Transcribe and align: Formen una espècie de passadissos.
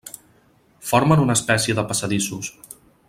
Formen 0.91 1.21
una 1.25 1.37
espècie 1.41 1.77
de 1.81 1.85
passadissos. 1.93 2.51